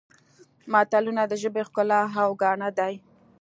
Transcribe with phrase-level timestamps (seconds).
[0.71, 2.93] متلونه د ژبې ښکلا او ګاڼه دي